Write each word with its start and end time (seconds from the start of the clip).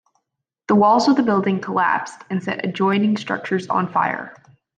The 0.65 0.73
walls 0.73 1.07
of 1.07 1.15
the 1.15 1.21
building 1.21 1.59
collapsed, 1.59 2.23
and 2.31 2.43
set 2.43 2.65
adjoining 2.65 3.17
structures 3.17 3.67
on 3.67 3.87
fire. 3.87 4.33